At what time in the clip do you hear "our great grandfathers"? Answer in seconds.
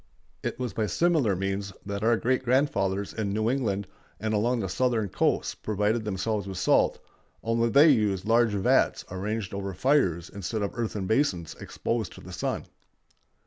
2.03-3.13